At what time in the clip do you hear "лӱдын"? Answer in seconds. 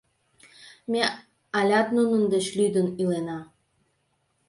2.57-2.87